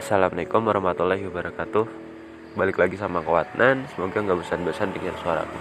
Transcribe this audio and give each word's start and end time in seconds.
Assalamualaikum 0.00 0.64
warahmatullahi 0.64 1.28
wabarakatuh. 1.28 1.84
Balik 2.56 2.80
lagi 2.80 2.96
sama 2.96 3.20
Kewatnan 3.20 3.84
Semoga 3.92 4.24
nggak 4.24 4.38
bosan-bosan 4.40 4.96
dengar 4.96 5.12
suaraku 5.20 5.60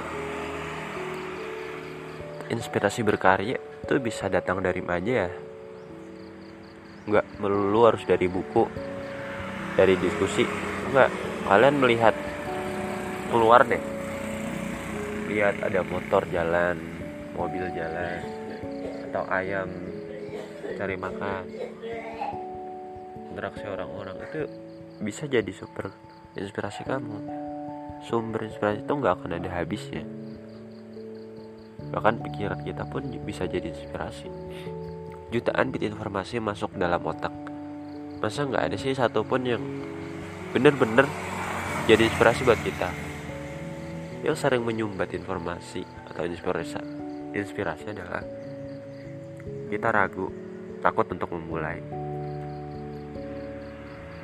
Inspirasi 2.48 3.04
berkarya 3.04 3.60
itu 3.60 3.94
bisa 4.00 4.32
datang 4.32 4.64
dari 4.64 4.80
mana 4.80 5.28
ya? 5.28 5.28
Nggak 7.04 7.44
melulu 7.44 7.92
harus 7.92 8.08
dari 8.08 8.32
buku 8.32 8.64
Dari 9.76 10.00
diskusi. 10.00 10.48
Enggak, 10.88 11.12
kalian 11.44 11.76
melihat 11.76 12.16
Keluar 13.36 13.68
deh. 13.68 13.84
Lihat 15.36 15.68
ada 15.68 15.84
motor 15.84 16.24
jalan 16.32 16.80
Mobil 17.36 17.68
jalan 17.76 18.24
Atau 19.04 19.28
ayam 19.28 19.68
Cari 20.80 20.96
makan 20.96 21.44
interaksi 23.40 23.64
orang-orang 23.72 24.20
itu 24.28 24.52
bisa 25.00 25.24
jadi 25.24 25.48
super 25.56 25.96
inspirasi 26.36 26.84
kamu. 26.84 27.24
Sumber 28.04 28.44
inspirasi 28.44 28.84
itu 28.84 28.92
nggak 28.92 29.16
akan 29.16 29.40
ada 29.40 29.50
habisnya. 29.56 30.04
Bahkan 31.88 32.20
pikiran 32.20 32.60
kita 32.68 32.84
pun 32.92 33.08
bisa 33.24 33.48
jadi 33.48 33.72
inspirasi. 33.72 34.28
Jutaan 35.32 35.72
bit 35.72 35.88
informasi 35.88 36.44
masuk 36.44 36.76
dalam 36.76 37.00
otak. 37.00 37.32
Masa 38.20 38.44
nggak 38.44 38.60
ada 38.60 38.76
sih 38.76 38.92
satupun 38.92 39.48
yang 39.48 39.64
bener-bener 40.52 41.08
jadi 41.88 42.12
inspirasi 42.12 42.44
buat 42.44 42.60
kita? 42.60 42.92
Yang 44.20 44.36
sering 44.36 44.68
menyumbat 44.68 45.16
informasi 45.16 45.88
atau 46.12 46.28
inspirasi 46.28 46.76
inspirasi 47.32 47.88
adalah 47.88 48.20
kita 49.72 49.88
ragu 49.96 50.28
takut 50.84 51.08
untuk 51.08 51.32
memulai 51.32 52.09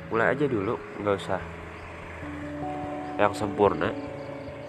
mulai 0.06 0.32
aja 0.34 0.46
dulu 0.46 0.78
nggak 1.02 1.16
usah 1.18 1.40
yang 3.16 3.32
sempurna. 3.32 3.90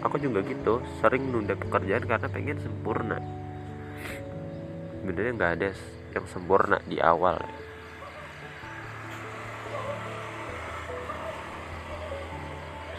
Aku 0.05 0.21
juga 0.21 0.45
gitu 0.45 0.79
sering 1.01 1.29
nunda 1.29 1.57
pekerjaan 1.57 2.05
karena 2.05 2.27
pengen 2.29 2.57
sempurna. 2.61 3.17
Sebenarnya 5.01 5.31
nggak 5.35 5.53
ada 5.59 5.69
yang 6.15 6.25
sempurna 6.29 6.77
di 6.85 6.97
awal. 7.01 7.37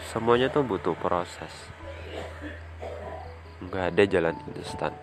Semuanya 0.09 0.49
tuh 0.49 0.65
butuh 0.65 0.97
proses. 0.97 1.53
Nggak 3.61 3.85
ada 3.93 4.03
jalan 4.09 4.35
instan. 4.57 4.93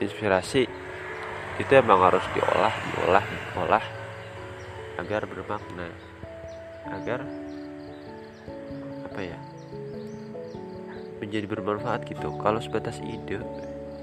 Inspirasi 0.00 0.64
itu 1.60 1.72
emang 1.76 2.00
harus 2.00 2.24
diolah 2.32 2.72
diolah 2.72 3.24
diolah 3.52 3.99
agar 5.00 5.24
bermakna 5.24 5.88
agar 6.92 7.24
apa 9.08 9.20
ya 9.24 9.38
menjadi 11.20 11.46
bermanfaat 11.48 12.04
gitu. 12.08 12.36
Kalau 12.40 12.60
sebatas 12.60 13.00
ide 13.00 13.40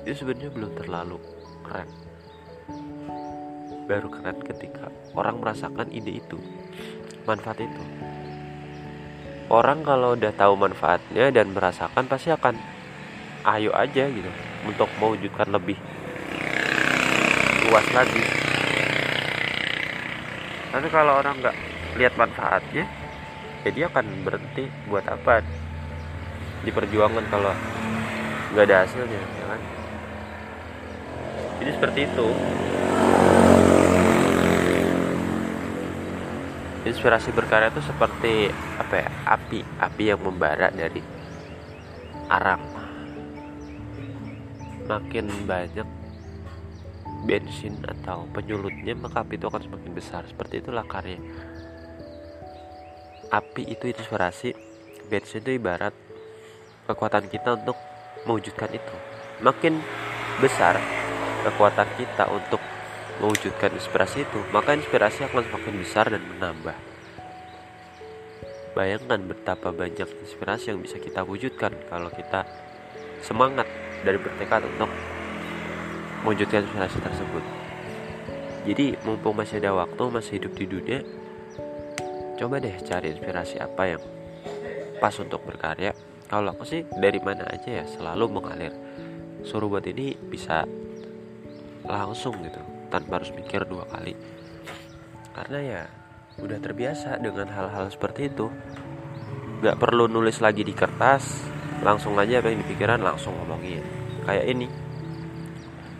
itu 0.06 0.14
sebenarnya 0.14 0.50
belum 0.54 0.72
terlalu 0.74 1.18
keren. 1.66 1.90
Baru 3.86 4.10
keren 4.10 4.42
ketika 4.42 4.90
orang 5.14 5.42
merasakan 5.42 5.90
ide 5.94 6.18
itu 6.18 6.38
manfaat 7.30 7.62
itu. 7.62 7.84
Orang 9.48 9.86
kalau 9.86 10.18
udah 10.18 10.34
tahu 10.36 10.60
manfaatnya 10.60 11.32
dan 11.32 11.56
merasakan 11.56 12.04
pasti 12.10 12.34
akan 12.34 12.58
ayo 13.48 13.72
aja 13.78 14.10
gitu. 14.10 14.32
Untuk 14.68 14.92
mewujudkan 15.00 15.48
lebih 15.54 15.80
luas 17.68 17.88
lagi 17.96 18.47
tapi 20.78 20.94
kalau 20.94 21.18
orang 21.18 21.42
nggak 21.42 21.58
lihat 21.98 22.14
manfaatnya 22.22 22.86
ya 23.66 23.90
akan 23.90 24.06
berhenti 24.22 24.70
buat 24.86 25.02
apa? 25.10 25.42
Diperjuangkan 26.62 27.26
kalau 27.34 27.50
nggak 28.54 28.66
ada 28.70 28.86
hasilnya 28.86 29.18
ya 29.18 29.46
kan? 29.50 29.62
Jadi 31.58 31.72
seperti 31.74 32.00
itu. 32.06 32.28
Inspirasi 36.86 37.34
berkarya 37.34 37.74
itu 37.74 37.82
seperti 37.82 38.54
apa 38.78 39.02
ya? 39.02 39.10
Api 39.34 39.66
api 39.82 40.04
yang 40.14 40.22
membara 40.22 40.70
dari 40.70 41.02
arang. 42.30 42.62
Makin 44.86 45.26
banyak 45.50 45.97
bensin 47.28 47.76
atau 47.84 48.24
penyulutnya 48.32 48.96
maka 48.96 49.22
api 49.22 49.36
itu 49.36 49.46
akan 49.52 49.62
semakin 49.68 49.92
besar. 49.92 50.24
Seperti 50.24 50.64
itulah 50.64 50.88
karya. 50.88 51.20
Api 53.28 53.68
itu 53.68 53.92
inspirasi 53.92 54.56
bensin 55.12 55.44
itu 55.44 55.60
ibarat 55.60 55.92
kekuatan 56.88 57.28
kita 57.28 57.60
untuk 57.60 57.76
mewujudkan 58.24 58.72
itu. 58.72 58.96
Makin 59.44 59.84
besar 60.40 60.80
kekuatan 61.44 61.90
kita 62.00 62.32
untuk 62.32 62.64
mewujudkan 63.20 63.76
inspirasi 63.76 64.24
itu 64.24 64.40
maka 64.56 64.74
inspirasi 64.74 65.28
akan 65.28 65.44
semakin 65.44 65.76
besar 65.84 66.06
dan 66.08 66.24
menambah. 66.24 66.78
Bayangkan 68.72 69.20
betapa 69.26 69.74
banyak 69.76 70.08
inspirasi 70.24 70.72
yang 70.72 70.80
bisa 70.80 71.02
kita 71.02 71.26
wujudkan 71.28 71.74
kalau 71.92 72.08
kita 72.14 72.48
semangat 73.26 73.66
dan 74.06 74.22
bertekad 74.22 74.64
untuk 74.70 74.88
mewujudkan 76.24 76.66
inspirasi 76.66 76.98
tersebut. 77.02 77.44
Jadi 78.68 79.00
mumpung 79.08 79.38
masih 79.38 79.64
ada 79.64 79.72
waktu 79.76 80.04
masih 80.12 80.32
hidup 80.44 80.54
di 80.58 80.66
dunia 80.68 81.00
coba 82.38 82.62
deh 82.62 82.78
cari 82.86 83.18
inspirasi 83.18 83.58
apa 83.58 83.84
yang 83.98 84.02
pas 85.02 85.14
untuk 85.18 85.42
berkarya. 85.44 85.92
Kalau 86.30 86.54
aku 86.54 86.64
sih 86.68 86.86
dari 86.94 87.18
mana 87.18 87.50
aja 87.50 87.84
ya 87.84 87.86
selalu 87.90 88.30
mengalir. 88.30 88.74
Suruh 89.42 89.68
buat 89.68 89.86
ini 89.90 90.14
bisa 90.14 90.68
langsung 91.88 92.38
gitu 92.46 92.62
tanpa 92.94 93.20
harus 93.20 93.34
mikir 93.34 93.66
dua 93.66 93.90
kali. 93.90 94.14
Karena 95.34 95.60
ya 95.64 95.82
udah 96.38 96.60
terbiasa 96.62 97.18
dengan 97.18 97.50
hal-hal 97.50 97.90
seperti 97.90 98.30
itu. 98.30 98.52
Nggak 99.58 99.80
perlu 99.82 100.06
nulis 100.06 100.38
lagi 100.38 100.62
di 100.62 100.76
kertas 100.78 101.50
langsung 101.82 102.14
aja 102.22 102.44
apa 102.44 102.54
yang 102.54 102.62
dipikiran 102.62 103.02
langsung 103.02 103.34
ngomongin. 103.34 103.82
Kayak 104.28 104.46
ini 104.52 104.68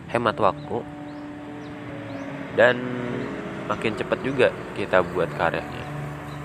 hemat 0.08 0.36
waktu 0.40 0.82
dan 2.56 2.76
makin 3.68 3.94
cepat 3.94 4.18
juga 4.24 4.48
kita 4.74 5.04
buat 5.14 5.30
karyanya. 5.36 5.84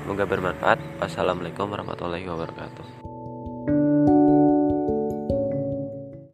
Semoga 0.04 0.28
bermanfaat. 0.28 0.80
Wassalamualaikum 1.00 1.72
warahmatullahi 1.72 2.28
wabarakatuh. 2.28 3.03